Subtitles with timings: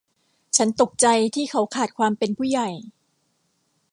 [0.57, 1.05] ฉันตกใจ
[1.35, 2.69] ที่เขาขาดความเป็นผู้ใหญ่